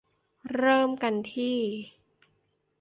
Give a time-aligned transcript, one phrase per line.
[0.55, 1.57] เริ่มกันที่